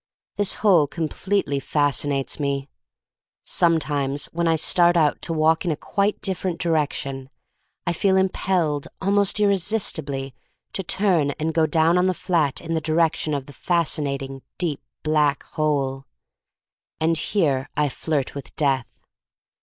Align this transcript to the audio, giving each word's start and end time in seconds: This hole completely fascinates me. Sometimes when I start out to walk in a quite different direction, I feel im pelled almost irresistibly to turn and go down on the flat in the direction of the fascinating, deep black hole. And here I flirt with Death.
This 0.35 0.55
hole 0.65 0.87
completely 0.87 1.59
fascinates 1.59 2.39
me. 2.39 2.67
Sometimes 3.43 4.25
when 4.33 4.47
I 4.47 4.55
start 4.55 4.97
out 4.97 5.21
to 5.21 5.31
walk 5.31 5.63
in 5.63 5.69
a 5.69 5.75
quite 5.75 6.19
different 6.23 6.59
direction, 6.59 7.29
I 7.85 7.93
feel 7.93 8.17
im 8.17 8.29
pelled 8.29 8.87
almost 8.99 9.39
irresistibly 9.39 10.33
to 10.73 10.81
turn 10.81 11.29
and 11.39 11.53
go 11.53 11.67
down 11.67 11.99
on 11.99 12.07
the 12.07 12.15
flat 12.15 12.59
in 12.61 12.73
the 12.73 12.81
direction 12.81 13.35
of 13.35 13.45
the 13.45 13.53
fascinating, 13.53 14.41
deep 14.57 14.81
black 15.03 15.43
hole. 15.43 16.07
And 16.99 17.15
here 17.15 17.69
I 17.77 17.87
flirt 17.87 18.33
with 18.33 18.55
Death. 18.55 18.87